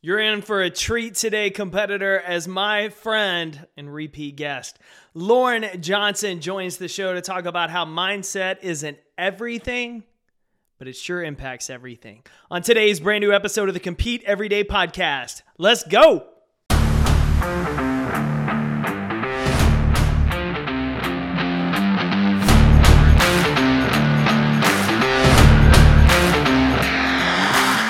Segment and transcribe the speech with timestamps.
[0.00, 4.78] You're in for a treat today, competitor, as my friend and repeat guest,
[5.12, 10.04] Lauren Johnson, joins the show to talk about how mindset isn't everything,
[10.78, 12.22] but it sure impacts everything.
[12.48, 16.28] On today's brand new episode of the Compete Everyday podcast, let's go.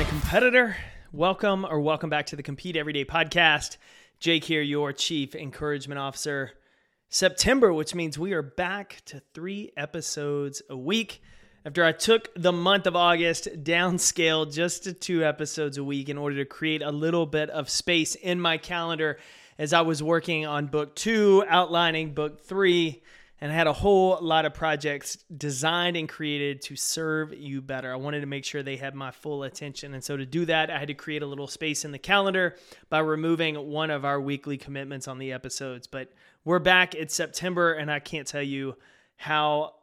[0.00, 0.74] Competitor.
[1.12, 3.76] Welcome or welcome back to the Compete Everyday podcast.
[4.18, 6.52] Jake here, your chief encouragement officer.
[7.10, 11.20] September, which means we are back to three episodes a week.
[11.66, 16.16] After I took the month of August downscaled just to two episodes a week in
[16.16, 19.18] order to create a little bit of space in my calendar
[19.58, 23.02] as I was working on book two, outlining book three,
[23.42, 27.92] and I had a whole lot of projects designed and created to serve you better.
[27.92, 29.94] I wanted to make sure they had my full attention.
[29.94, 32.54] And so to do that, I had to create a little space in the calendar
[32.88, 35.88] by removing one of our weekly commitments on the episodes.
[35.88, 36.12] But
[36.44, 36.94] we're back.
[36.94, 38.76] It's September, and I can't tell you
[39.16, 39.74] how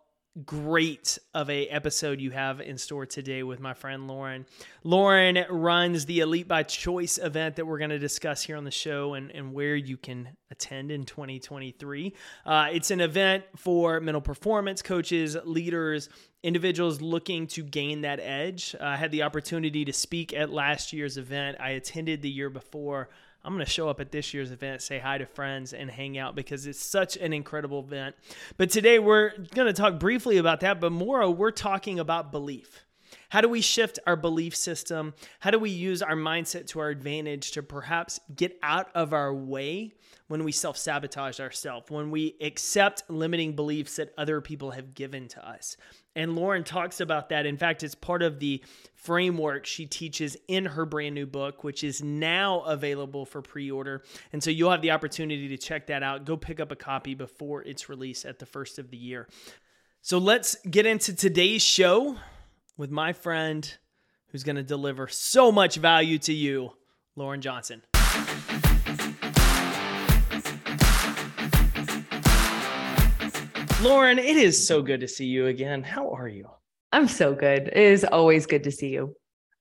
[0.45, 4.45] great of a episode you have in store today with my friend Lauren.
[4.83, 8.71] Lauren runs the Elite by Choice event that we're going to discuss here on the
[8.71, 12.13] show and, and where you can attend in 2023.
[12.45, 16.09] Uh, it's an event for mental performance coaches, leaders,
[16.43, 18.75] individuals looking to gain that edge.
[18.79, 21.57] Uh, I had the opportunity to speak at last year's event.
[21.59, 23.09] I attended the year before.
[23.43, 26.17] I'm going to show up at this year's event, say hi to friends, and hang
[26.17, 28.15] out because it's such an incredible event.
[28.57, 32.85] But today we're going to talk briefly about that, but more, we're talking about belief.
[33.29, 35.13] How do we shift our belief system?
[35.39, 39.33] How do we use our mindset to our advantage to perhaps get out of our
[39.33, 39.93] way
[40.27, 45.27] when we self sabotage ourselves, when we accept limiting beliefs that other people have given
[45.29, 45.77] to us?
[46.15, 47.45] And Lauren talks about that.
[47.45, 48.63] In fact, it's part of the
[48.95, 54.03] framework she teaches in her brand new book, which is now available for pre order.
[54.33, 56.25] And so you'll have the opportunity to check that out.
[56.25, 59.27] Go pick up a copy before it's released at the first of the year.
[60.01, 62.17] So let's get into today's show
[62.77, 63.77] with my friend
[64.27, 66.71] who's going to deliver so much value to you,
[67.15, 67.83] Lauren Johnson.
[73.81, 75.83] Lauren, it is so good to see you again.
[75.83, 76.49] How are you?
[76.91, 77.69] I'm so good.
[77.69, 79.15] It is always good to see you.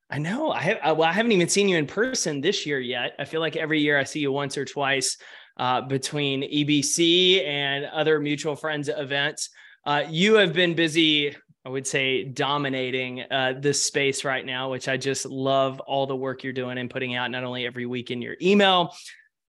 [0.09, 0.51] I know.
[0.51, 0.97] I have.
[0.97, 3.13] Well, I haven't even seen you in person this year yet.
[3.17, 5.17] I feel like every year I see you once or twice
[5.55, 9.51] uh, between EBC and other mutual friends events.
[9.85, 11.33] Uh, you have been busy.
[11.65, 16.15] I would say dominating uh, this space right now, which I just love all the
[16.15, 18.93] work you're doing and putting out not only every week in your email,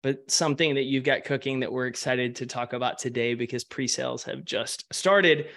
[0.03, 4.23] but something that you've got cooking that we're excited to talk about today because pre-sales
[4.23, 5.47] have just started,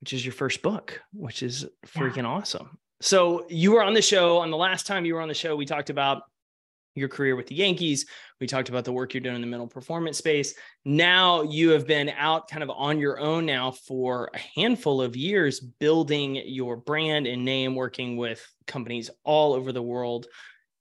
[0.00, 2.26] which is your first book, which is freaking yeah.
[2.26, 2.78] awesome.
[3.00, 5.56] So you were on the show on the last time you were on the show,
[5.56, 6.22] we talked about
[6.94, 8.06] your career with the Yankees.
[8.40, 10.54] We talked about the work you're doing in the mental performance space.
[10.84, 15.16] Now you have been out kind of on your own now for a handful of
[15.16, 20.26] years, building your brand and name, working with companies all over the world,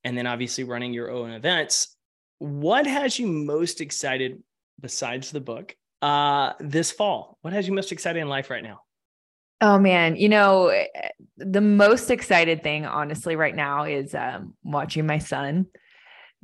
[0.03, 1.95] and then obviously running your own events
[2.39, 4.41] what has you most excited
[4.79, 7.37] besides the book uh, this fall?
[7.41, 8.81] What has you most excited in life right now?
[9.61, 10.73] Oh man, you know,
[11.37, 15.67] the most excited thing honestly right now is um, watching my son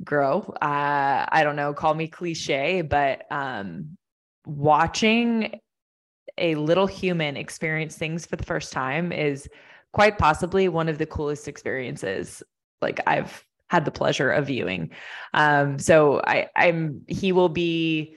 [0.04, 0.40] grow.
[0.60, 3.96] Uh, I don't know, call me cliche, but um,
[4.44, 5.60] watching
[6.36, 9.48] a little human experience things for the first time is
[9.94, 12.42] quite possibly one of the coolest experiences
[12.82, 14.90] like I've had the pleasure of viewing.
[15.34, 18.16] Um, so I, I'm he will be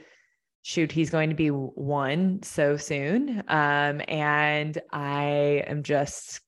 [0.61, 3.43] shoot, he's going to be one so soon.
[3.47, 6.41] Um, and I am just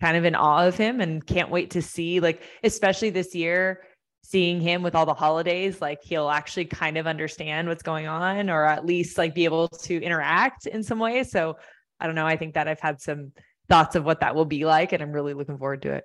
[0.00, 3.82] kind of in awe of him and can't wait to see, like, especially this year,
[4.22, 8.48] seeing him with all the holidays, like he'll actually kind of understand what's going on,
[8.48, 11.24] or at least like be able to interact in some way.
[11.24, 11.56] So
[11.98, 12.26] I don't know.
[12.26, 13.32] I think that I've had some
[13.68, 16.04] thoughts of what that will be like, and I'm really looking forward to it.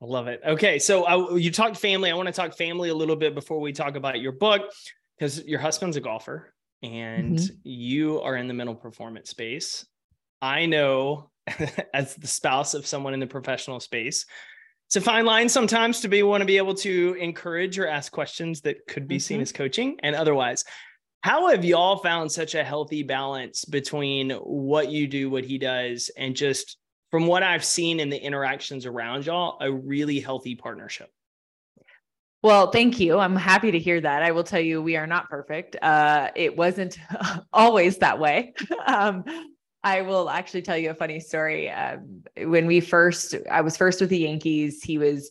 [0.00, 0.40] I love it.
[0.46, 2.10] Okay, so I, you talked family.
[2.10, 4.70] I want to talk family a little bit before we talk about your book,
[5.16, 7.54] because your husband's a golfer and mm-hmm.
[7.64, 9.84] you are in the mental performance space.
[10.40, 11.30] I know
[11.94, 14.26] as the spouse of someone in the professional space.
[14.86, 18.10] It's a fine line sometimes to be want to be able to encourage or ask
[18.10, 19.20] questions that could be mm-hmm.
[19.20, 20.64] seen as coaching and otherwise.
[21.22, 26.10] How have y'all found such a healthy balance between what you do, what he does,
[26.16, 26.78] and just
[27.10, 31.10] from what I've seen in the interactions around y'all, a really healthy partnership?
[32.42, 33.18] Well, thank you.
[33.18, 34.22] I'm happy to hear that.
[34.22, 35.76] I will tell you, we are not perfect.
[35.82, 36.98] Uh, it wasn't
[37.52, 38.54] always that way.
[38.86, 39.24] um,
[39.82, 41.70] I will actually tell you a funny story.
[41.70, 44.82] Um, when we first, I was first with the Yankees.
[44.82, 45.30] He was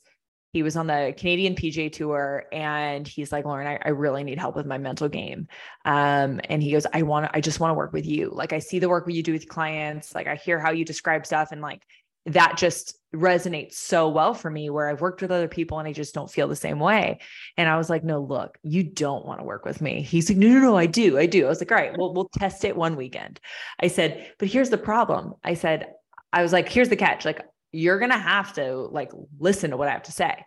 [0.57, 4.39] he was on the Canadian PGA Tour, and he's like, Lauren, I, I really need
[4.39, 5.47] help with my mental game.
[5.85, 8.31] Um, and he goes, I want, I just want to work with you.
[8.33, 10.15] Like I see the work you do with clients.
[10.15, 11.83] Like I hear how you describe stuff, and like
[12.25, 15.93] that just resonates so well for me where I've worked with other people and I
[15.93, 17.19] just don't feel the same way.
[17.55, 20.01] And I was like, no, look, you don't want to work with me.
[20.01, 21.19] He's like, no, no, no, I do.
[21.19, 21.45] I do.
[21.45, 23.39] I was like, all right, well, we'll test it one weekend.
[23.79, 25.35] I said, but here's the problem.
[25.43, 25.93] I said,
[26.33, 27.23] I was like, here's the catch.
[27.25, 27.45] Like,
[27.77, 30.43] you're going to have to like listen to what I have to say,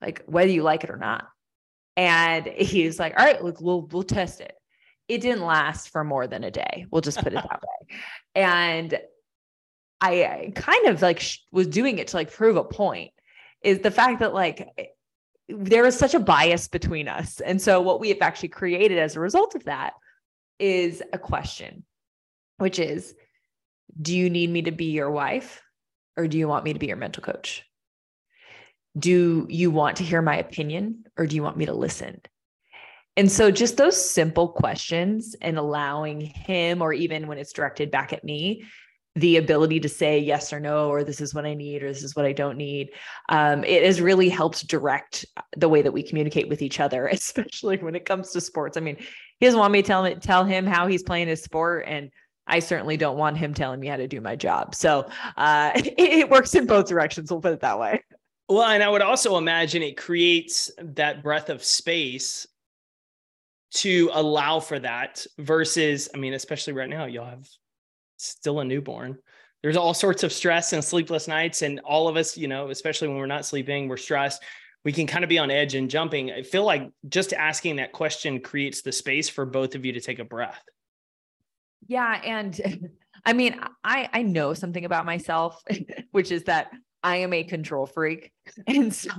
[0.00, 1.28] like whether you like it or not.
[1.98, 4.54] And he's like, all right, look, we'll, we'll test it.
[5.06, 6.86] It didn't last for more than a day.
[6.90, 7.96] We'll just put it that way.
[8.34, 8.98] And
[10.00, 13.10] I, kind of like sh- was doing it to like prove a point
[13.62, 14.66] is the fact that like
[15.48, 17.40] there is such a bias between us.
[17.40, 19.94] And so what we have actually created as a result of that
[20.58, 21.84] is a question,
[22.58, 23.14] which is
[24.00, 25.60] do you need me to be your wife
[26.16, 27.64] or do you want me to be your mental coach?
[28.98, 32.20] Do you want to hear my opinion or do you want me to listen?
[33.16, 38.12] And so just those simple questions and allowing him, or even when it's directed back
[38.12, 38.64] at me,
[39.16, 42.04] the ability to say yes or no, or this is what I need, or this
[42.04, 42.90] is what I don't need.
[43.28, 47.78] Um, it has really helped direct the way that we communicate with each other, especially
[47.78, 48.76] when it comes to sports.
[48.76, 51.42] I mean, he doesn't want me to tell him, tell him how he's playing his
[51.42, 51.84] sport.
[51.88, 52.10] And
[52.46, 54.74] I certainly don't want him telling me how to do my job.
[54.74, 57.30] So uh, it, it works in both directions.
[57.30, 58.02] We'll put it that way.
[58.48, 62.48] Well, and I would also imagine it creates that breath of space
[63.72, 67.48] to allow for that versus, I mean, especially right now, you'll have
[68.16, 69.18] still a newborn.
[69.62, 73.08] There's all sorts of stress and sleepless nights, and all of us, you know, especially
[73.08, 74.42] when we're not sleeping, we're stressed.
[74.84, 76.32] We can kind of be on edge and jumping.
[76.32, 80.00] I feel like just asking that question creates the space for both of you to
[80.00, 80.62] take a breath.
[81.86, 82.90] Yeah, and
[83.24, 85.62] I mean, I I know something about myself,
[86.12, 86.70] which is that
[87.02, 88.32] I am a control freak.
[88.66, 89.10] And so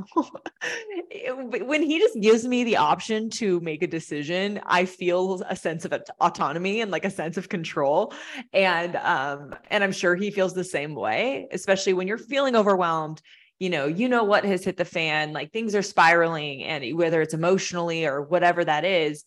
[1.62, 5.86] when he just gives me the option to make a decision, I feel a sense
[5.86, 8.14] of autonomy and like a sense of control.
[8.54, 13.22] And um and I'm sure he feels the same way, especially when you're feeling overwhelmed
[13.60, 17.22] you know, you know what has hit the fan, like things are spiraling and whether
[17.22, 19.24] it's emotionally or whatever that is,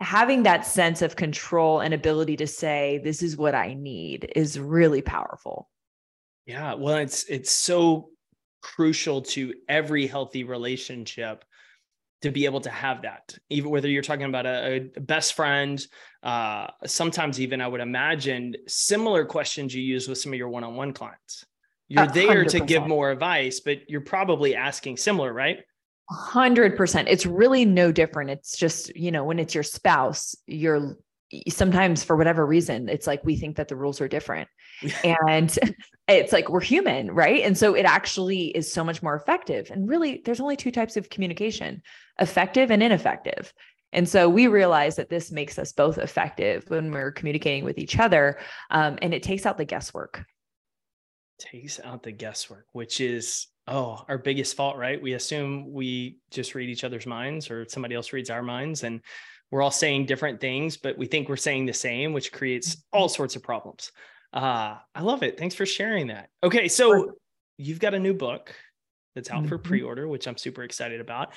[0.00, 4.58] having that sense of control and ability to say this is what I need is
[4.58, 5.70] really powerful.
[6.46, 8.10] Yeah, well, it's it's so
[8.60, 11.44] crucial to every healthy relationship
[12.22, 15.86] to be able to have that even whether you're talking about a, a best friend
[16.22, 20.94] uh, sometimes even i would imagine similar questions you use with some of your one-on-one
[20.94, 21.44] clients
[21.88, 22.14] you're 100%.
[22.14, 25.58] there to give more advice but you're probably asking similar right
[26.10, 28.30] 100% it's really no different.
[28.30, 30.96] It's just you know when it's your spouse you're
[31.48, 34.48] sometimes for whatever reason it's like we think that the rules are different.
[35.04, 35.56] And
[36.08, 37.42] it's like we're human right?
[37.42, 39.70] And so it actually is so much more effective.
[39.70, 41.82] And really there's only two types of communication
[42.20, 43.52] effective and ineffective.
[43.92, 47.98] And so we realize that this makes us both effective when we're communicating with each
[47.98, 48.38] other
[48.70, 50.24] um, and it takes out the guesswork.
[51.38, 56.54] Takes out the guesswork which is oh our biggest fault right we assume we just
[56.54, 59.00] read each other's minds or somebody else reads our minds and
[59.54, 62.98] we're all saying different things, but we think we're saying the same, which creates mm-hmm.
[62.98, 63.92] all sorts of problems.
[64.32, 65.38] Uh, I love it.
[65.38, 66.28] Thanks for sharing that.
[66.42, 67.12] Okay, so
[67.56, 68.52] you've got a new book
[69.14, 69.48] that's out mm-hmm.
[69.48, 71.34] for pre-order, which I'm super excited about.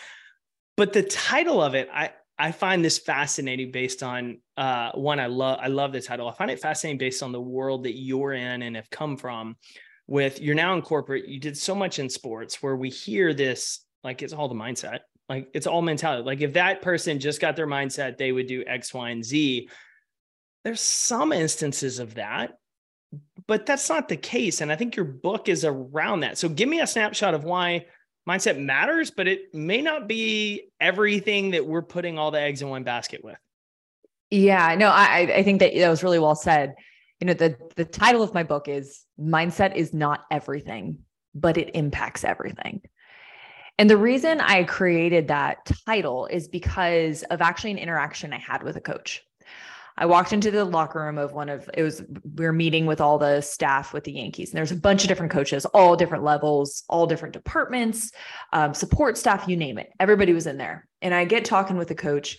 [0.77, 5.27] But the title of it, I I find this fascinating based on uh, one I
[5.27, 5.59] love.
[5.61, 6.27] I love the title.
[6.27, 9.57] I find it fascinating based on the world that you're in and have come from.
[10.07, 13.81] With you're now in corporate, you did so much in sports where we hear this
[14.03, 14.99] like it's all the mindset
[15.29, 16.23] like it's all mentality.
[16.23, 19.69] Like if that person just got their mindset, they would do X, Y, and Z.
[20.63, 22.57] There's some instances of that,
[23.45, 24.61] but that's not the case.
[24.61, 26.37] And I think your book is around that.
[26.37, 27.85] So give me a snapshot of why
[28.27, 32.69] mindset matters, but it may not be everything that we're putting all the eggs in
[32.69, 33.37] one basket with.
[34.29, 36.75] Yeah, no, I I think that that was really well said.
[37.19, 40.99] You know, the the title of my book is Mindset is not everything,
[41.33, 42.81] but it impacts everything.
[43.79, 48.63] And the reason I created that title is because of actually an interaction I had
[48.63, 49.23] with a coach.
[49.99, 52.03] I walked into the locker room of one of it was
[52.35, 55.07] we were meeting with all the staff with the Yankees, and there's a bunch of
[55.07, 58.11] different coaches, all different levels, all different departments,
[58.53, 59.89] um, support staff, you name it.
[59.99, 62.37] Everybody was in there, and I get talking with the coach,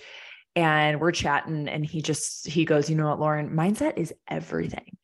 [0.56, 4.96] and we're chatting, and he just he goes, you know what, Lauren, mindset is everything,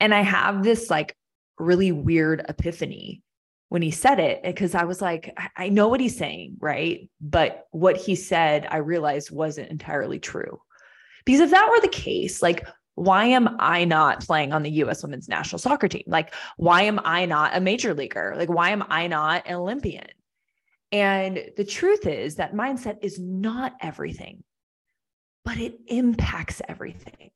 [0.00, 1.16] and I have this like
[1.58, 3.22] really weird epiphany
[3.68, 7.08] when he said it because I was like, I know what he's saying, right?
[7.20, 10.60] But what he said, I realized wasn't entirely true.
[11.24, 15.02] Because if that were the case, like, why am I not playing on the US
[15.02, 16.04] women's national soccer team?
[16.06, 18.34] Like, why am I not a major leaguer?
[18.36, 20.06] Like, why am I not an Olympian?
[20.92, 24.44] And the truth is that mindset is not everything,
[25.44, 27.30] but it impacts everything.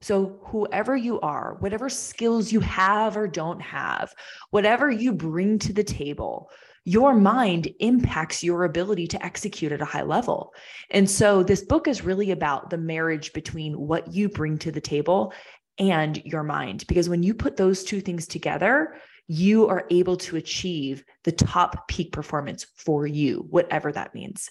[0.00, 4.12] So, whoever you are, whatever skills you have or don't have,
[4.50, 6.50] whatever you bring to the table,
[6.84, 10.52] your mind impacts your ability to execute at a high level.
[10.90, 14.80] And so, this book is really about the marriage between what you bring to the
[14.80, 15.32] table
[15.78, 16.84] and your mind.
[16.88, 18.96] Because when you put those two things together,
[19.28, 24.50] you are able to achieve the top peak performance for you, whatever that means.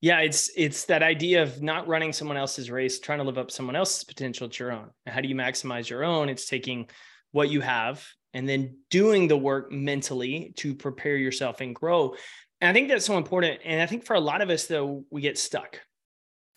[0.00, 3.50] Yeah, it's it's that idea of not running someone else's race, trying to live up
[3.50, 4.90] someone else's potential to your own.
[5.06, 6.28] How do you maximize your own?
[6.28, 6.88] It's taking
[7.32, 12.14] what you have and then doing the work mentally to prepare yourself and grow.
[12.60, 13.60] And I think that's so important.
[13.64, 15.80] And I think for a lot of us, though, we get stuck.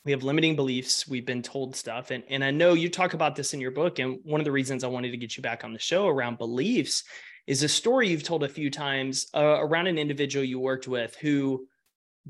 [0.03, 1.08] We have limiting beliefs.
[1.08, 2.12] We've been told stuff.
[2.12, 4.00] And, and I know you talk about this in your book.
[4.00, 6.38] And one of the reasons I wanted to get you back on the show around
[6.38, 7.03] beliefs
[7.46, 11.15] is a story you've told a few times uh, around an individual you worked with
[11.17, 11.67] who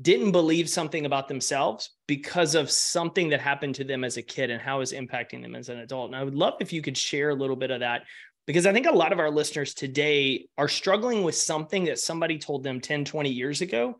[0.00, 4.50] didn't believe something about themselves because of something that happened to them as a kid
[4.50, 6.06] and how is impacting them as an adult.
[6.06, 8.02] And I would love if you could share a little bit of that
[8.46, 12.38] because I think a lot of our listeners today are struggling with something that somebody
[12.38, 13.98] told them 10, 20 years ago,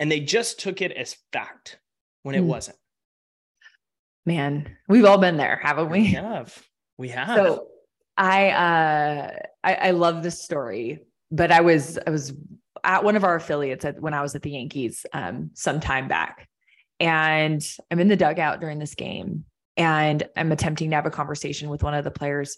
[0.00, 1.78] and they just took it as fact
[2.22, 2.46] when it mm.
[2.46, 2.78] wasn't.
[4.26, 6.00] Man, we've all been there, haven't we?
[6.00, 6.62] We have.
[6.98, 7.36] We have.
[7.36, 7.68] So
[8.16, 9.30] I uh
[9.62, 12.34] I, I love this story, but I was I was
[12.84, 16.08] at one of our affiliates at, when I was at the Yankees um, some time
[16.08, 16.48] back.
[17.00, 19.44] And I'm in the dugout during this game
[19.76, 22.56] and I'm attempting to have a conversation with one of the players,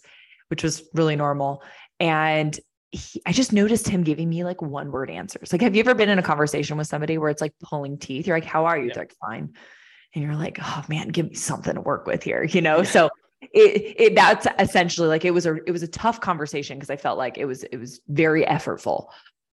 [0.49, 1.63] which was really normal.
[1.99, 2.59] And
[2.93, 5.53] he, I just noticed him giving me like one word answers.
[5.53, 8.27] Like, have you ever been in a conversation with somebody where it's like pulling teeth?
[8.27, 8.89] You're like, how are you?
[8.89, 8.99] Yeah.
[8.99, 9.55] like, fine.
[10.15, 12.83] And you're like, oh man, give me something to work with here, you know?
[12.83, 13.11] So
[13.41, 16.97] it, it that's essentially like it was a it was a tough conversation because I
[16.97, 19.07] felt like it was it was very effortful.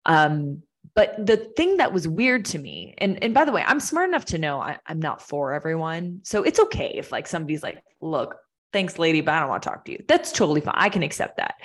[0.06, 0.62] Um,
[0.94, 4.10] but the thing that was weird to me, and and by the way, I'm smart
[4.10, 7.82] enough to know I, I'm not for everyone, so it's okay if like somebody's like,
[8.02, 8.36] look,
[8.74, 10.04] thanks, lady, but I don't want to talk to you.
[10.08, 10.76] That's totally fine.
[10.78, 11.56] I can accept that.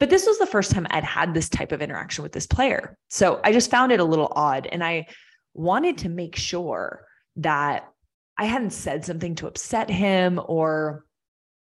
[0.00, 2.96] But this was the first time I'd had this type of interaction with this player,
[3.08, 5.06] so I just found it a little odd, and I
[5.54, 7.88] wanted to make sure that
[8.36, 11.04] I hadn't said something to upset him or,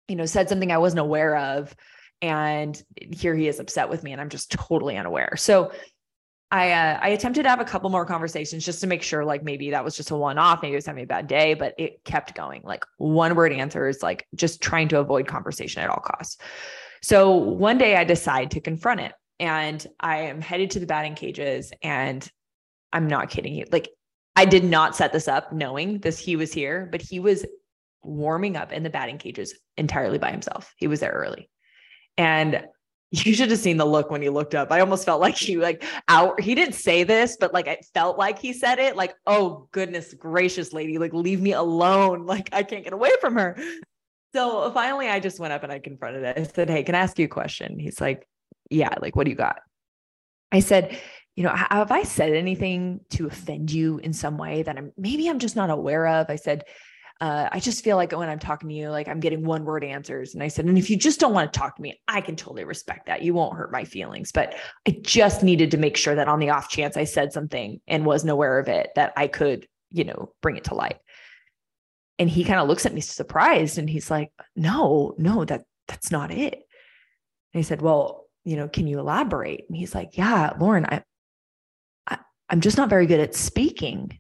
[0.09, 1.75] you know, said something I wasn't aware of.
[2.23, 2.81] And
[3.13, 5.37] here he is upset with me, and I'm just totally unaware.
[5.37, 5.73] So
[6.51, 9.45] I uh, I attempted to have a couple more conversations just to make sure like
[9.45, 11.75] maybe that was just a one off maybe it was having a bad day but
[11.79, 16.01] it kept going like one word answers like just trying to avoid conversation at all
[16.01, 16.39] costs.
[17.03, 21.15] So one day I decide to confront it and I am headed to the batting
[21.15, 22.29] cages and
[22.93, 23.89] I'm not kidding you like
[24.37, 27.45] I did not set this up knowing this he was here but he was
[28.03, 30.73] warming up in the batting cages entirely by himself.
[30.77, 31.51] He was there early.
[32.17, 32.65] And
[33.11, 34.71] you should have seen the look when he looked up.
[34.71, 38.19] I almost felt like he like out he didn't say this, but like it felt
[38.19, 38.97] like he said it.
[38.97, 42.27] Like, oh goodness gracious, lady, like leave me alone.
[42.31, 43.57] Like I can't get away from her.
[44.33, 46.39] So finally I just went up and I confronted it.
[46.39, 47.81] I said, Hey, can I ask you a question?
[47.81, 48.29] He's like,
[48.71, 49.61] Yeah, like what do you got?
[50.53, 50.97] I said,
[51.41, 55.27] you know, have I said anything to offend you in some way that I'm maybe
[55.27, 56.29] I'm just not aware of?
[56.29, 56.65] I said,
[57.19, 59.83] uh, I just feel like when I'm talking to you, like I'm getting one word
[59.83, 60.35] answers.
[60.35, 62.37] And I said, and if you just don't want to talk to me, I can
[62.37, 63.23] totally respect that.
[63.23, 64.33] You won't hurt my feelings.
[64.33, 64.55] But
[64.87, 68.05] I just needed to make sure that on the off chance I said something and
[68.05, 70.99] wasn't aware of it, that I could, you know, bring it to light.
[72.19, 76.11] And he kind of looks at me surprised and he's like, no, no, that that's
[76.11, 76.53] not it.
[76.53, 76.65] And
[77.55, 79.65] he said, well, you know, can you elaborate?
[79.69, 81.03] And he's like, yeah, Lauren, I, I
[82.51, 84.19] I'm just not very good at speaking.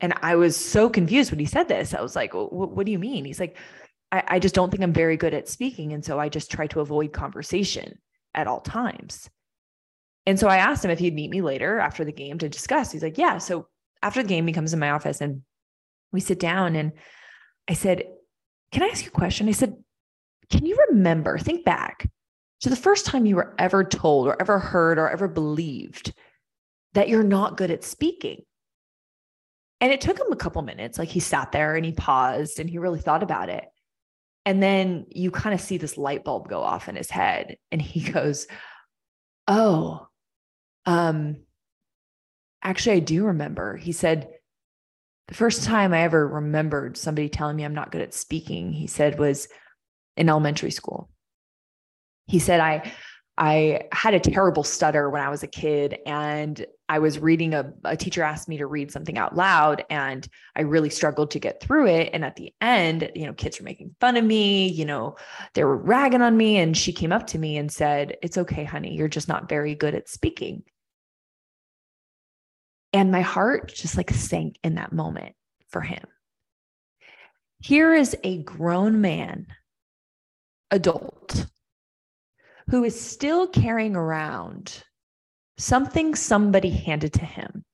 [0.00, 1.94] And I was so confused when he said this.
[1.94, 3.24] I was like, what do you mean?
[3.24, 3.56] He's like,
[4.12, 5.92] I, I just don't think I'm very good at speaking.
[5.92, 7.98] And so I just try to avoid conversation
[8.34, 9.28] at all times.
[10.26, 12.92] And so I asked him if he'd meet me later after the game to discuss.
[12.92, 13.38] He's like, yeah.
[13.38, 13.68] So
[14.02, 15.42] after the game, he comes in my office and
[16.12, 16.76] we sit down.
[16.76, 16.92] And
[17.68, 18.04] I said,
[18.72, 19.48] Can I ask you a question?
[19.48, 19.76] I said,
[20.50, 22.08] Can you remember, think back
[22.60, 26.12] to the first time you were ever told or ever heard or ever believed
[26.94, 28.42] that you're not good at speaking?
[29.80, 30.98] And it took him a couple minutes.
[30.98, 33.64] Like he sat there and he paused and he really thought about it.
[34.44, 37.56] And then you kind of see this light bulb go off in his head.
[37.70, 38.46] And he goes,
[39.48, 40.08] Oh,
[40.86, 41.36] um,
[42.62, 43.76] actually, I do remember.
[43.76, 44.28] He said,
[45.28, 48.86] the first time I ever remembered somebody telling me I'm not good at speaking, he
[48.86, 49.48] said, was
[50.16, 51.10] in elementary school.
[52.26, 52.92] He said, I,
[53.38, 57.70] I had a terrible stutter when I was a kid, and I was reading a,
[57.84, 61.60] a teacher asked me to read something out loud, and I really struggled to get
[61.60, 62.10] through it.
[62.14, 65.16] And at the end, you know, kids were making fun of me, you know,
[65.52, 66.56] they were ragging on me.
[66.56, 69.74] And she came up to me and said, It's okay, honey, you're just not very
[69.74, 70.62] good at speaking.
[72.94, 75.34] And my heart just like sank in that moment
[75.68, 76.04] for him.
[77.60, 79.48] Here is a grown man,
[80.70, 81.46] adult,
[82.70, 84.82] who is still carrying around
[85.58, 87.64] something somebody handed to him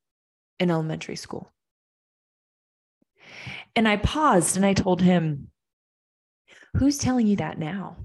[0.59, 1.53] in elementary school.
[3.75, 5.49] And I paused and I told him,
[6.77, 7.97] Who's telling you that now?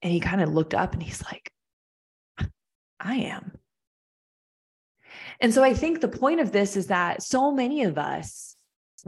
[0.00, 1.50] And he kind of looked up and he's like,
[3.00, 3.52] I am.
[5.40, 8.47] And so I think the point of this is that so many of us,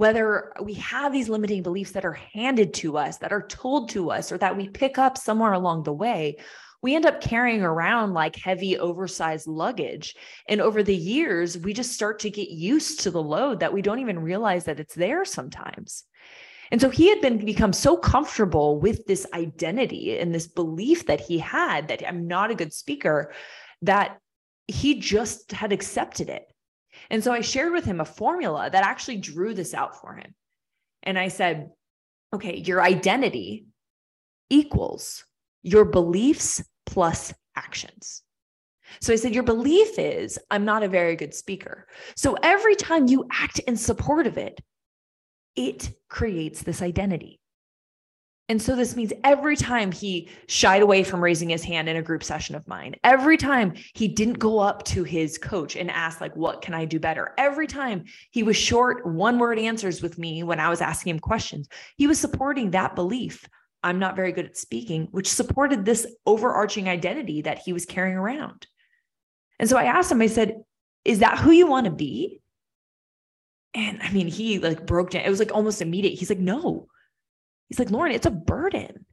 [0.00, 4.10] whether we have these limiting beliefs that are handed to us, that are told to
[4.10, 6.38] us, or that we pick up somewhere along the way,
[6.80, 10.16] we end up carrying around like heavy, oversized luggage.
[10.48, 13.82] And over the years, we just start to get used to the load that we
[13.82, 16.04] don't even realize that it's there sometimes.
[16.70, 21.20] And so he had been become so comfortable with this identity and this belief that
[21.20, 23.34] he had that I'm not a good speaker
[23.82, 24.16] that
[24.66, 26.50] he just had accepted it.
[27.08, 30.34] And so I shared with him a formula that actually drew this out for him.
[31.02, 31.70] And I said,
[32.32, 33.66] okay, your identity
[34.50, 35.24] equals
[35.62, 38.22] your beliefs plus actions.
[39.00, 41.86] So I said, Your belief is, I'm not a very good speaker.
[42.16, 44.60] So every time you act in support of it,
[45.54, 47.39] it creates this identity.
[48.50, 52.02] And so this means every time he shied away from raising his hand in a
[52.02, 56.20] group session of mine, every time he didn't go up to his coach and ask
[56.20, 57.32] like what can I do better?
[57.38, 61.20] Every time he was short one word answers with me when I was asking him
[61.20, 63.48] questions, he was supporting that belief.
[63.84, 68.16] I'm not very good at speaking, which supported this overarching identity that he was carrying
[68.16, 68.66] around.
[69.60, 70.56] And so I asked him, I said,
[71.04, 72.40] Is that who you want to be?
[73.74, 75.22] And I mean, he like broke down.
[75.22, 76.18] It was like almost immediate.
[76.18, 76.88] He's like, No,
[77.70, 79.06] He's like, Lauren, it's a burden.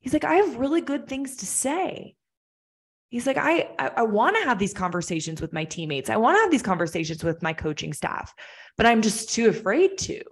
[0.00, 2.16] He's like, I have really good things to say.
[3.08, 6.10] He's like, I, I, I want to have these conversations with my teammates.
[6.10, 8.34] I want to have these conversations with my coaching staff,
[8.76, 10.22] but I'm just too afraid to.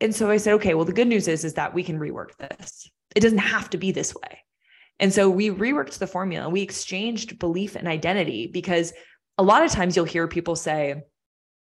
[0.00, 2.36] And so I said, okay, well, the good news is, is that we can rework
[2.38, 2.90] this.
[3.14, 4.40] It doesn't have to be this way.
[4.98, 6.48] And so we reworked the formula.
[6.48, 8.92] We exchanged belief and identity because
[9.38, 11.02] a lot of times you'll hear people say,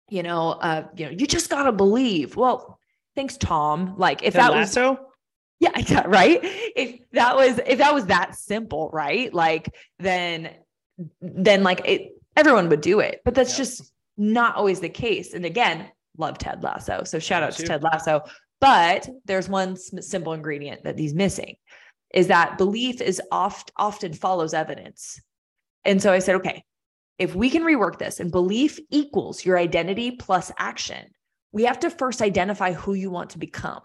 [0.09, 2.37] you know, uh, you know, you just gotta believe.
[2.37, 2.79] Well,
[3.17, 3.95] thanks, Tom.
[3.97, 4.91] Like if Ted that Lasso?
[4.91, 4.99] was
[5.61, 6.41] yeah, yeah, right.
[6.43, 9.33] If that was if that was that simple, right?
[9.33, 10.51] Like then
[11.21, 13.21] then like it everyone would do it.
[13.25, 13.65] But that's yeah.
[13.65, 15.35] just not always the case.
[15.35, 17.05] And again, love Ted Lasso.
[17.05, 18.23] So shout out to Ted Lasso.
[18.61, 21.57] But there's one simple ingredient that he's missing
[22.13, 25.21] is that belief is oft often follows evidence.
[25.85, 26.65] And so I said, okay,
[27.19, 31.07] if we can rework this and belief equals your identity plus action,
[31.55, 33.81] we have to first identify who you want to become.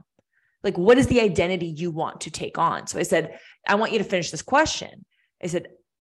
[0.64, 2.88] Like, what is the identity you want to take on?
[2.88, 5.06] So I said, I want you to finish this question.
[5.42, 5.68] I said,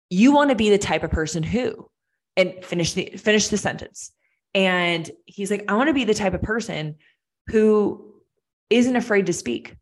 [0.09, 1.89] you want to be the type of person who,
[2.35, 4.11] and finish the finish the sentence.
[4.53, 6.95] And he's like, I want to be the type of person
[7.47, 8.13] who
[8.69, 9.77] isn't afraid to speak,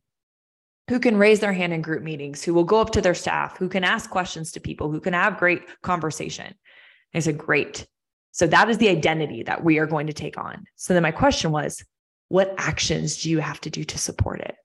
[0.90, 3.58] who can raise their hand in group meetings, who will go up to their staff,
[3.58, 6.46] who can ask questions to people, who can have great conversation.
[6.46, 6.56] And
[7.16, 7.88] I said, Great.
[8.34, 10.66] So that is the identity that we are going to take on.
[10.76, 11.86] So then my question was,
[12.30, 14.56] what actions do you have to do to support it?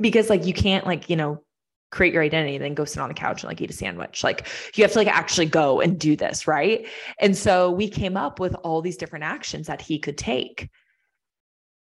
[0.00, 1.44] Because like you can't like, you know,
[1.90, 4.24] create your identity and then go sit on the couch and like eat a sandwich.
[4.24, 6.86] Like you have to like actually go and do this, right?
[7.20, 10.70] And so we came up with all these different actions that he could take.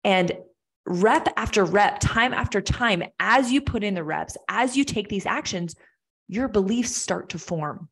[0.02, 0.32] And
[0.86, 5.08] rep after rep, time after time, as you put in the reps, as you take
[5.08, 5.74] these actions,
[6.26, 7.90] your beliefs start to form.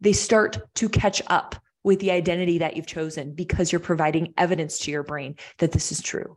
[0.00, 4.78] They start to catch up with the identity that you've chosen because you're providing evidence
[4.80, 6.36] to your brain that this is true.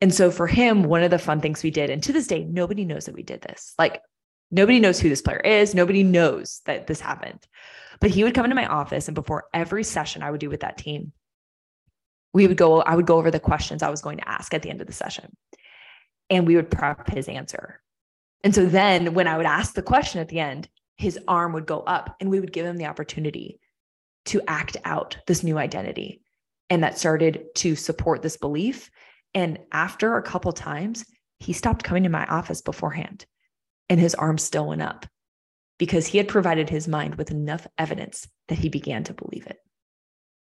[0.00, 2.44] And so for him, one of the fun things we did, and to this day,
[2.44, 3.74] nobody knows that we did this.
[3.78, 4.02] Like
[4.50, 5.74] nobody knows who this player is.
[5.74, 7.46] Nobody knows that this happened.
[8.00, 10.60] But he would come into my office, and before every session I would do with
[10.60, 11.12] that team,
[12.34, 14.62] we would go, I would go over the questions I was going to ask at
[14.62, 15.36] the end of the session.
[16.30, 17.80] And we would prep his answer.
[18.42, 21.66] And so then when I would ask the question at the end, his arm would
[21.66, 23.60] go up and we would give him the opportunity
[24.26, 26.20] to act out this new identity.
[26.70, 28.90] And that started to support this belief.
[29.34, 31.04] And after a couple times,
[31.38, 33.26] he stopped coming to my office beforehand
[33.88, 35.06] and his arms still went up
[35.78, 39.58] because he had provided his mind with enough evidence that he began to believe it.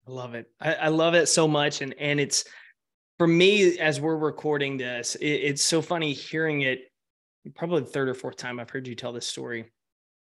[0.07, 0.47] I love it.
[0.61, 1.81] I, I love it so much.
[1.81, 2.45] And and it's
[3.19, 6.81] for me as we're recording this, it, it's so funny hearing it.
[7.55, 9.71] Probably the third or fourth time I've heard you tell this story,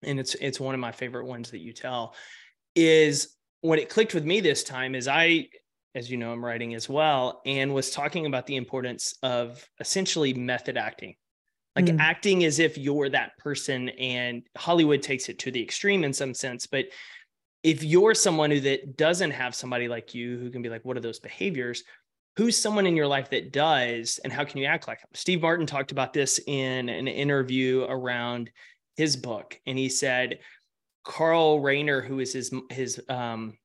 [0.03, 2.13] and it's it's one of my favorite ones that you tell.
[2.75, 5.47] Is when it clicked with me this time is I,
[5.95, 10.33] as you know, I'm writing as well, and was talking about the importance of essentially
[10.33, 11.15] method acting.
[11.75, 11.99] Like mm.
[11.99, 16.33] acting as if you're that person and hollywood takes it to the extreme in some
[16.33, 16.85] sense but
[17.63, 20.97] if you're someone who that doesn't have somebody like you who can be like what
[20.97, 21.83] are those behaviors?
[22.37, 25.41] Who's someone in your life that does and how can you act like them steve
[25.41, 28.49] martin talked about this in an interview around
[28.95, 30.39] his book and he said
[31.09, 33.57] Carl Reiner who is his his um,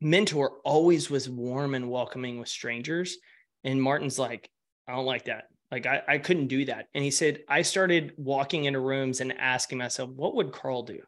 [0.00, 3.18] mentor always was warm and welcoming with strangers
[3.64, 4.48] and martin's like
[4.88, 6.88] i don't like that like I, I couldn't do that.
[6.94, 11.00] And he said, I started walking into rooms and asking myself, what would Carl do?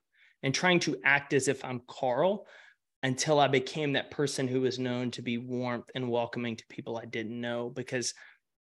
[0.42, 2.46] And trying to act as if I'm Carl
[3.02, 6.96] until I became that person who was known to be warmth and welcoming to people
[6.96, 7.70] I didn't know.
[7.70, 8.14] Because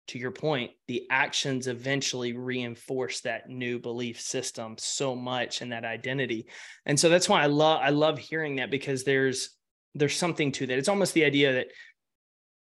[0.07, 5.83] to your point, the actions eventually reinforce that new belief system so much and that
[5.83, 6.47] identity.
[6.85, 9.49] And so that's why I love I love hearing that because there's
[9.95, 10.77] there's something to that.
[10.77, 11.67] It's almost the idea that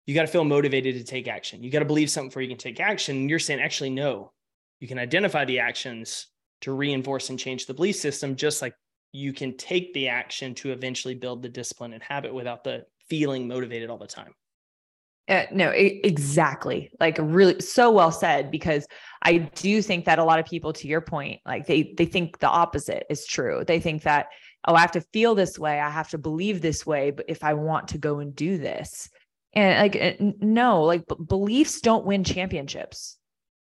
[0.06, 1.62] you got to feel motivated to take action.
[1.62, 3.16] You got to believe something before you can take action.
[3.16, 4.32] And you're saying, actually, no,
[4.80, 6.28] you can identify the actions
[6.62, 8.72] to reinforce and change the belief system, just like
[9.12, 13.46] you can take the action to eventually build the discipline and habit without the feeling
[13.46, 14.32] motivated all the time.
[15.28, 16.90] Uh, no, exactly.
[17.00, 18.86] Like really so well said because
[19.22, 22.38] I do think that a lot of people to your point like they they think
[22.38, 23.62] the opposite is true.
[23.66, 24.28] They think that
[24.66, 27.44] oh I have to feel this way, I have to believe this way but if
[27.44, 29.10] I want to go and do this.
[29.52, 33.18] And like, eh, no, like beliefs don't win championships.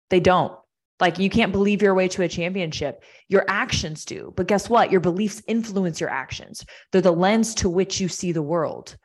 [0.08, 0.56] They don't.
[1.00, 3.02] Like, you can't believe your way to a championship.
[3.28, 4.32] Your actions do.
[4.36, 4.92] But guess what?
[4.92, 8.96] Your beliefs influence your actions, they're the lens to which you see the world.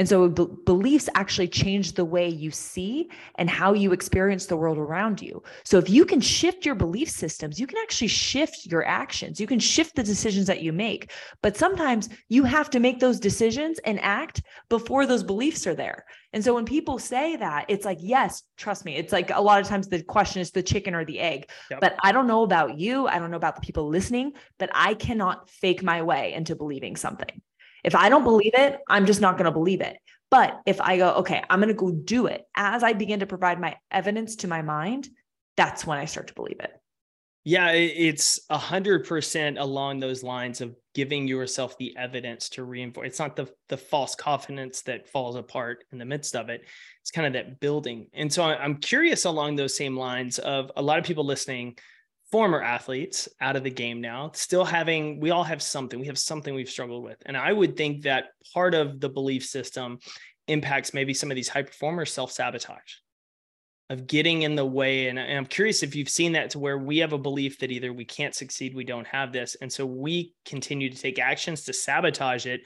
[0.00, 4.78] And so beliefs actually change the way you see and how you experience the world
[4.78, 5.42] around you.
[5.62, 9.38] So if you can shift your belief systems, you can actually shift your actions.
[9.38, 11.12] You can shift the decisions that you make.
[11.42, 16.06] But sometimes you have to make those decisions and act before those beliefs are there.
[16.32, 18.96] And so when people say that, it's like, yes, trust me.
[18.96, 21.50] It's like a lot of times the question is the chicken or the egg.
[21.70, 21.80] Yep.
[21.82, 23.06] But I don't know about you.
[23.06, 26.96] I don't know about the people listening, but I cannot fake my way into believing
[26.96, 27.42] something.
[27.84, 29.98] If I don't believe it, I'm just not going to believe it.
[30.30, 33.26] But if I go, okay, I'm going to go do it as I begin to
[33.26, 35.08] provide my evidence to my mind,
[35.56, 36.72] that's when I start to believe it.
[37.42, 43.06] Yeah, it's a hundred percent along those lines of giving yourself the evidence to reinforce.
[43.08, 46.62] It's not the the false confidence that falls apart in the midst of it.
[47.00, 48.08] It's kind of that building.
[48.12, 51.78] And so I'm curious along those same lines of a lot of people listening
[52.30, 56.18] former athletes out of the game now, still having, we all have something, we have
[56.18, 57.18] something we've struggled with.
[57.26, 59.98] And I would think that part of the belief system
[60.46, 62.94] impacts maybe some of these high performers self sabotage
[63.88, 65.08] of getting in the way.
[65.08, 67.92] And I'm curious if you've seen that to where we have a belief that either
[67.92, 69.56] we can't succeed, we don't have this.
[69.60, 72.60] And so we continue to take actions to sabotage it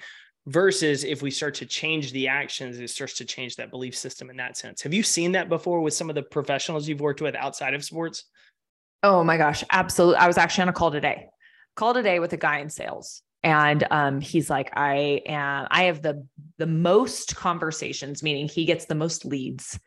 [0.47, 4.29] versus if we start to change the actions, it starts to change that belief system
[4.29, 4.83] in that sense.
[4.83, 7.83] Have you seen that before with some of the professionals you've worked with outside of
[7.83, 8.25] sports?
[9.05, 10.17] Oh my gosh, absolutely.
[10.17, 11.27] I was actually on a call today.
[11.77, 13.21] Call today with a guy in sales.
[13.43, 18.87] And um, he's like, I am, I have the the most conversations, meaning he gets
[18.87, 19.79] the most leads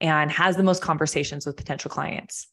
[0.00, 2.48] and has the most conversations with potential clients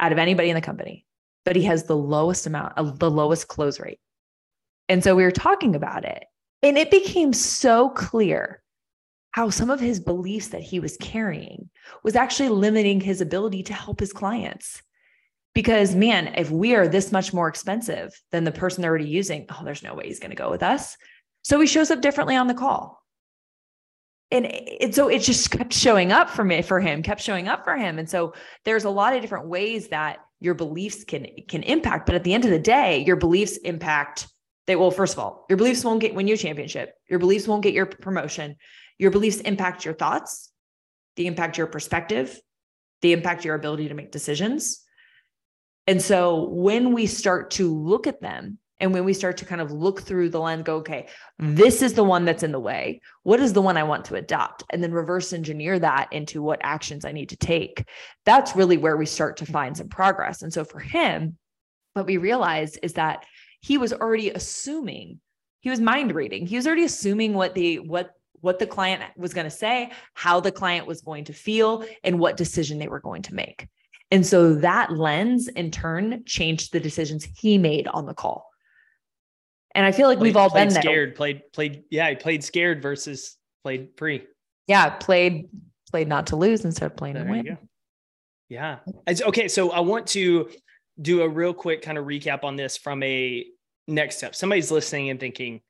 [0.00, 1.06] out of anybody in the company,
[1.46, 4.00] but he has the lowest amount, uh, the lowest close rate.
[4.90, 6.24] And so we were talking about it,
[6.62, 8.62] and it became so clear
[9.30, 11.70] how some of his beliefs that he was carrying
[12.02, 14.82] was actually limiting his ability to help his clients.
[15.58, 19.44] Because man, if we are this much more expensive than the person they're already using,
[19.50, 20.96] oh, there's no way he's going to go with us.
[21.42, 23.02] So he shows up differently on the call.
[24.30, 27.64] And it, so it just kept showing up for me, for him, kept showing up
[27.64, 27.98] for him.
[27.98, 32.06] And so there's a lot of different ways that your beliefs can can impact.
[32.06, 34.28] But at the end of the day, your beliefs impact
[34.68, 36.94] they well, first of all, your beliefs won't get win you a championship.
[37.10, 38.54] Your beliefs won't get your promotion.
[38.96, 40.52] Your beliefs impact your thoughts,
[41.16, 42.40] they impact your perspective,
[43.02, 44.84] they impact your ability to make decisions.
[45.88, 49.62] And so when we start to look at them and when we start to kind
[49.62, 53.00] of look through the lens, go, okay, this is the one that's in the way.
[53.22, 54.64] What is the one I want to adopt?
[54.68, 57.88] And then reverse engineer that into what actions I need to take.
[58.26, 60.42] That's really where we start to find some progress.
[60.42, 61.38] And so for him,
[61.94, 63.24] what we realized is that
[63.62, 65.20] he was already assuming,
[65.60, 66.46] he was mind reading.
[66.46, 70.38] He was already assuming what the what what the client was going to say, how
[70.38, 73.66] the client was going to feel, and what decision they were going to make.
[74.10, 78.48] And so that lens in turn changed the decisions he made on the call.
[79.74, 81.14] And I feel like played, we've all been scared, there.
[81.14, 84.24] played, played, yeah, he played scared versus played free.
[84.66, 85.48] Yeah, played,
[85.90, 87.58] played not to lose instead of playing there to win.
[88.48, 88.78] Yeah.
[89.06, 89.48] Okay.
[89.48, 90.50] So I want to
[91.00, 93.44] do a real quick kind of recap on this from a
[93.86, 94.34] next step.
[94.34, 95.60] Somebody's listening and thinking,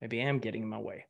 [0.00, 1.04] maybe I am getting in my way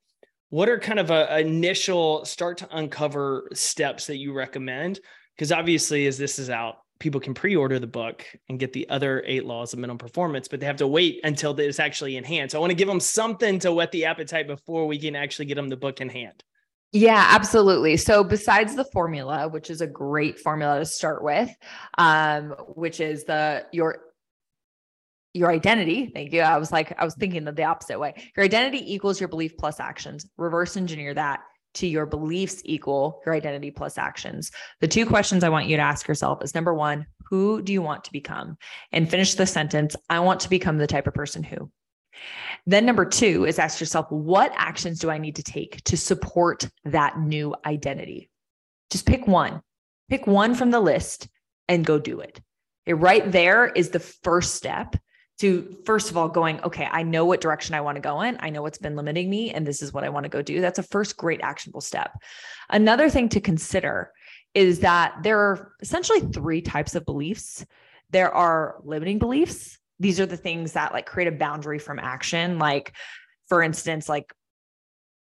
[0.52, 5.00] what are kind of a, initial start to uncover steps that you recommend?
[5.36, 9.22] Because obviously, as this is out, people can pre-order the book and get the other
[9.26, 12.50] eight laws of minimum performance, but they have to wait until it's actually in hand.
[12.50, 15.46] So I want to give them something to whet the appetite before we can actually
[15.46, 16.44] get them the book in hand.
[16.92, 17.96] Yeah, absolutely.
[17.96, 21.50] So besides the formula, which is a great formula to start with,
[21.98, 23.98] um, which is the your
[25.34, 26.10] your identity.
[26.14, 26.42] Thank you.
[26.42, 28.14] I was like, I was thinking that the opposite way.
[28.36, 30.26] Your identity equals your belief plus actions.
[30.36, 31.40] Reverse engineer that
[31.74, 34.50] to your beliefs equal your identity plus actions.
[34.80, 37.82] The two questions I want you to ask yourself is number one, who do you
[37.82, 38.56] want to become?
[38.92, 41.70] And finish the sentence, I want to become the type of person who.
[42.66, 46.68] Then number two is ask yourself, what actions do I need to take to support
[46.84, 48.30] that new identity?
[48.90, 49.62] Just pick one,
[50.08, 51.28] pick one from the list
[51.68, 52.40] and go do it.
[52.86, 54.96] Okay, right there is the first step
[55.42, 58.36] to first of all going, okay, I know what direction I want to go in.
[58.38, 60.60] I know what's been limiting me, and this is what I want to go do.
[60.60, 62.16] That's a first great actionable step.
[62.70, 64.12] Another thing to consider
[64.54, 67.66] is that there are essentially three types of beliefs.
[68.10, 69.78] There are limiting beliefs.
[69.98, 72.60] These are the things that like create a boundary from action.
[72.60, 72.92] Like,
[73.48, 74.32] for instance, like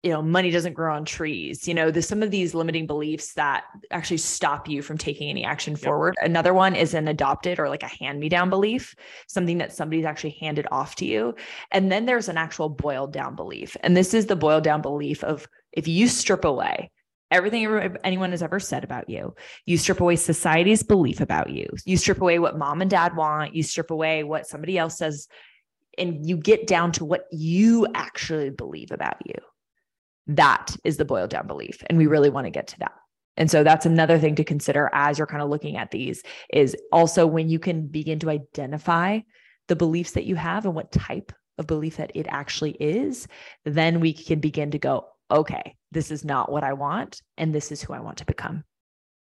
[0.08, 3.34] you know money doesn't grow on trees you know there's some of these limiting beliefs
[3.34, 5.82] that actually stop you from taking any action yep.
[5.82, 8.96] forward another one is an adopted or like a hand me down belief
[9.28, 11.36] something that somebody's actually handed off to you
[11.72, 15.26] and then there's an actual boiled down belief and this is the boiled down belief
[15.26, 16.90] of if you strip away
[17.30, 17.66] everything
[18.06, 19.36] anyone has ever said about you.
[19.66, 21.68] You strip away society's belief about you.
[21.84, 23.54] You strip away what mom and dad want.
[23.54, 25.28] You strip away what somebody else says,
[25.98, 29.36] and you get down to what you actually believe about you.
[30.28, 31.84] That is the boiled down belief.
[31.88, 32.94] And we really want to get to that.
[33.38, 36.76] And so that's another thing to consider as you're kind of looking at these is
[36.92, 39.20] also when you can begin to identify
[39.68, 43.28] the beliefs that you have and what type of belief that it actually is,
[43.64, 47.22] then we can begin to go, okay, this is not what I want.
[47.38, 48.64] And this is who I want to become.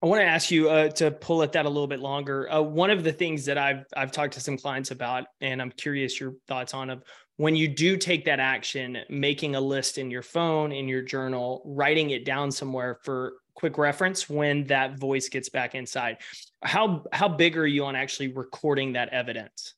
[0.02, 2.50] I want to ask you uh, to pull at that a little bit longer.
[2.50, 5.70] Uh, one of the things that I've I've talked to some clients about, and I'm
[5.70, 7.02] curious your thoughts on of
[7.40, 11.62] when you do take that action, making a list in your phone, in your journal,
[11.64, 16.18] writing it down somewhere for quick reference when that voice gets back inside.
[16.62, 19.72] How how big are you on actually recording that evidence?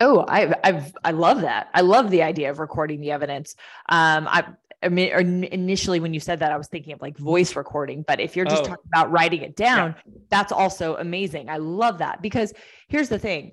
[0.00, 1.68] Oh, I I've I love that.
[1.72, 3.54] I love the idea of recording the evidence.
[3.88, 4.46] Um, I
[4.82, 8.02] I mean, initially when you said that, I was thinking of like voice recording.
[8.02, 8.66] But if you're just oh.
[8.66, 10.14] talking about writing it down, yeah.
[10.30, 11.48] that's also amazing.
[11.48, 12.52] I love that because
[12.88, 13.52] here's the thing: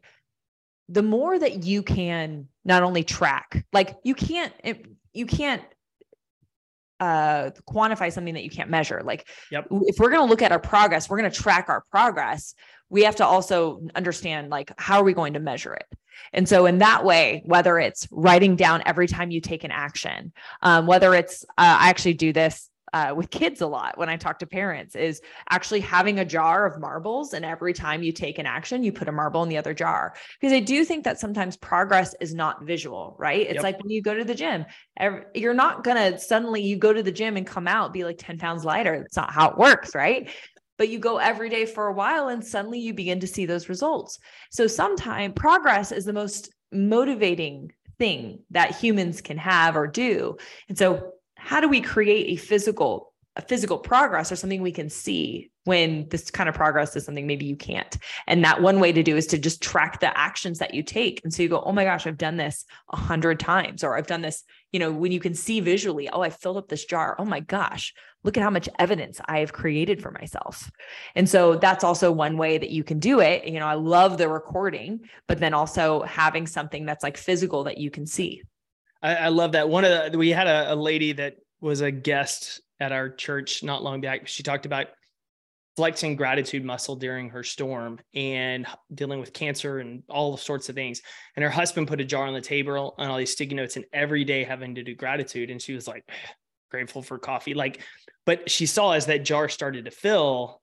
[0.89, 4.53] the more that you can not only track, like you can't,
[5.13, 5.63] you can't
[6.99, 9.01] uh, quantify something that you can't measure.
[9.03, 9.67] Like yep.
[9.69, 12.55] if we're going to look at our progress, we're going to track our progress.
[12.89, 15.87] We have to also understand like how are we going to measure it?
[16.31, 20.31] And so in that way, whether it's writing down every time you take an action,
[20.61, 24.17] um, whether it's uh, I actually do this uh, with kids a lot when I
[24.17, 27.34] talk to parents is actually having a jar of marbles.
[27.34, 30.13] And every time you take an action, you put a marble in the other jar.
[30.39, 33.41] Because I do think that sometimes progress is not visual, right?
[33.41, 33.63] It's yep.
[33.63, 34.65] like when you go to the gym,
[34.97, 38.03] every, you're not going to suddenly you go to the gym and come out, be
[38.03, 38.99] like 10 pounds lighter.
[38.99, 40.29] That's not how it works, right?
[40.77, 43.69] but you go every day for a while and suddenly you begin to see those
[43.69, 44.19] results.
[44.51, 50.38] So sometimes progress is the most motivating thing that humans can have or do.
[50.67, 54.89] And so how do we create a physical a physical progress or something we can
[54.89, 57.97] see when this kind of progress is something maybe you can't.
[58.27, 61.19] And that one way to do is to just track the actions that you take.
[61.23, 64.06] And so you go, oh my gosh, I've done this a hundred times, or I've
[64.06, 67.15] done this, you know, when you can see visually, oh, I filled up this jar.
[67.17, 70.69] Oh my gosh, look at how much evidence I have created for myself.
[71.15, 73.45] And so that's also one way that you can do it.
[73.45, 77.79] You know, I love the recording, but then also having something that's like physical that
[77.79, 78.43] you can see.
[79.03, 79.69] I, I love that.
[79.69, 83.63] One of the, we had a, a lady that was a guest at our church
[83.63, 84.27] not long back.
[84.27, 84.87] She talked about
[85.75, 91.01] flexing gratitude muscle during her storm and dealing with cancer and all sorts of things.
[91.35, 93.85] And her husband put a jar on the table and all these sticky notes and
[93.91, 95.49] every day having to do gratitude.
[95.49, 96.09] And she was like,
[96.69, 97.53] grateful for coffee.
[97.53, 97.81] Like,
[98.25, 100.61] but she saw as that jar started to fill,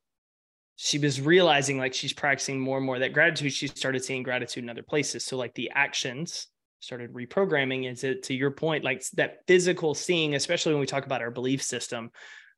[0.77, 3.53] she was realizing like she's practicing more and more that gratitude.
[3.53, 5.25] She started seeing gratitude in other places.
[5.25, 6.49] So like the actions
[6.81, 11.07] started reprogramming is it to your point like that physical seeing especially when we talk
[11.07, 12.11] about our belief system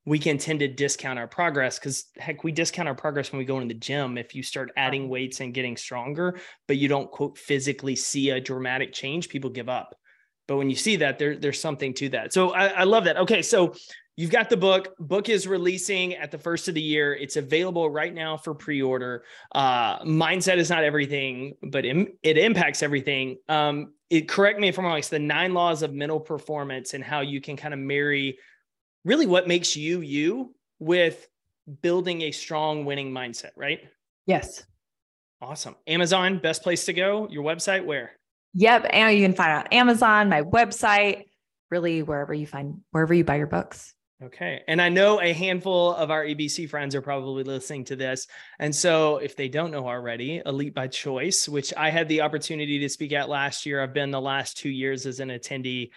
[0.04, 3.44] we can tend to discount our progress because heck we discount our progress when we
[3.44, 7.10] go in the gym if you start adding weights and getting stronger but you don't
[7.10, 9.94] quote physically see a dramatic change people give up.
[10.48, 12.32] But when you see that there, there's something to that.
[12.32, 13.16] So I, I love that.
[13.16, 13.74] Okay so
[14.16, 14.94] you've got the book.
[14.98, 17.14] Book is releasing at the first of the year.
[17.14, 19.24] It's available right now for pre-order.
[19.54, 23.38] Uh, mindset is not everything but it, it impacts everything.
[23.48, 27.02] Um, it correct me if i'm wrong it's the nine laws of mental performance and
[27.02, 28.38] how you can kind of marry
[29.06, 31.28] really what makes you you with
[31.80, 33.80] building a strong winning mindset right?
[34.26, 34.64] Yes.
[35.40, 35.74] Awesome.
[35.88, 37.26] Amazon best place to go?
[37.30, 38.12] Your website where?
[38.54, 41.24] Yep and you can find on amazon my website
[41.70, 43.94] really wherever you find wherever you buy your books
[44.24, 44.62] Okay.
[44.68, 48.28] And I know a handful of our EBC friends are probably listening to this.
[48.60, 52.78] And so if they don't know already, Elite by Choice, which I had the opportunity
[52.78, 55.90] to speak at last year, I've been the last two years as an attendee.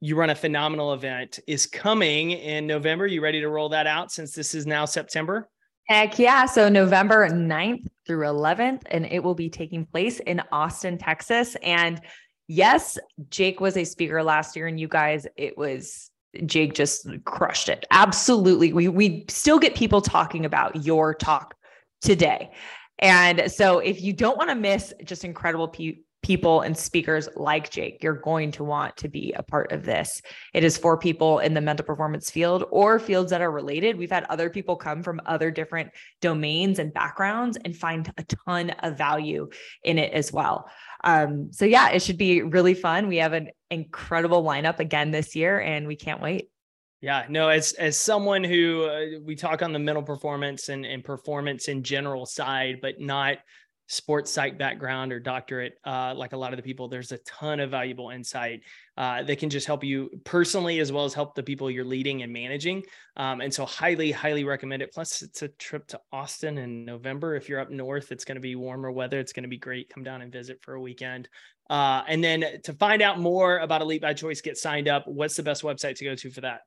[0.00, 3.08] You run a phenomenal event, is coming in November.
[3.08, 5.48] You ready to roll that out since this is now September?
[5.88, 6.46] Heck yeah.
[6.46, 11.56] So November 9th through 11th, and it will be taking place in Austin, Texas.
[11.62, 12.00] And
[12.46, 12.98] yes,
[13.30, 16.10] Jake was a speaker last year, and you guys, it was
[16.46, 17.86] Jake just crushed it.
[17.90, 18.72] Absolutely.
[18.72, 21.54] We we still get people talking about your talk
[22.00, 22.52] today.
[22.98, 27.70] And so if you don't want to miss just incredible pe- people and speakers like
[27.70, 30.22] Jake, you're going to want to be a part of this.
[30.54, 33.98] It is for people in the mental performance field or fields that are related.
[33.98, 35.90] We've had other people come from other different
[36.22, 39.50] domains and backgrounds and find a ton of value
[39.82, 40.66] in it as well.
[41.04, 43.08] Um, so yeah, it should be really fun.
[43.08, 46.48] We have an incredible lineup again this year, and we can't wait.
[47.02, 51.04] Yeah, no, as as someone who uh, we talk on the mental performance and, and
[51.04, 53.36] performance in general side, but not
[53.86, 57.60] sports psych background or doctorate, uh, like a lot of the people, there's a ton
[57.60, 58.60] of valuable insight
[58.96, 62.22] uh, that can just help you personally as well as help the people you're leading
[62.22, 62.82] and managing.
[63.16, 64.92] Um, and so, highly, highly recommend it.
[64.92, 67.34] Plus, it's a trip to Austin in November.
[67.34, 69.18] If you're up north, it's going to be warmer weather.
[69.18, 69.88] It's going to be great.
[69.90, 71.28] Come down and visit for a weekend.
[71.70, 75.04] Uh, and then to find out more about Elite by Choice, get signed up.
[75.06, 76.60] What's the best website to go to for that?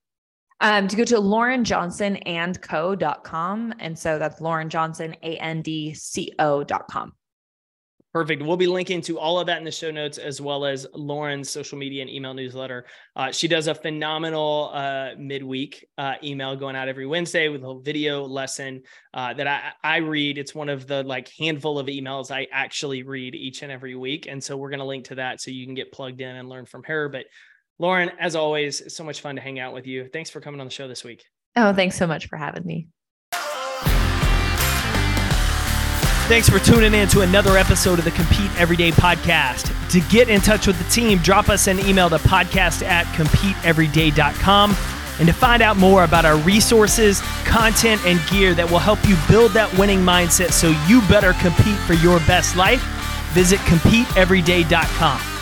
[0.60, 6.32] Um, to go to Lauren Johnson and so that's Lauren Johnson, A N D C
[6.40, 7.14] O.com.
[8.14, 8.42] Perfect.
[8.42, 11.52] We'll be linking to all of that in the show notes, as well as Lauren's
[11.52, 12.86] social media and email newsletter.
[13.16, 17.80] Uh, she does a phenomenal uh, midweek uh, email going out every Wednesday with a
[17.80, 18.82] video lesson
[19.14, 20.40] uh, that I, I read.
[20.40, 24.26] It's one of the like handful of emails I actually read each and every week.
[24.28, 26.50] And so we're going to link to that so you can get plugged in and
[26.50, 27.10] learn from her.
[27.10, 27.26] But
[27.80, 30.08] Lauren, as always, it's so much fun to hang out with you.
[30.08, 31.26] Thanks for coming on the show this week.
[31.56, 32.88] Oh, thanks so much for having me.
[36.28, 39.74] Thanks for tuning in to another episode of the Compete Everyday podcast.
[39.92, 44.76] To get in touch with the team, drop us an email to podcast at competeeveryday.com.
[45.20, 49.16] And to find out more about our resources, content, and gear that will help you
[49.30, 52.84] build that winning mindset so you better compete for your best life,
[53.34, 55.37] visit competeeveryday.com.